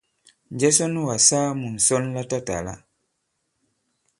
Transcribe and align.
Njɛ 0.53 0.69
sɔ 0.77 0.85
nu 0.93 1.01
kà-saa 1.09 1.47
mu 1.59 1.67
ŋ̀sɔn 1.77 2.03
latatàla? 2.15 2.73